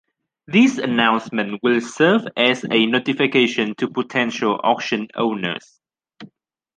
This 0.47 0.79
announcement 0.79 1.61
will 1.61 1.79
serve 1.79 2.23
as 2.35 2.63
a 2.63 2.87
notification 2.87 3.75
to 3.75 3.87
potential 3.87 4.59
auction 4.63 5.07
owners. 5.13 5.79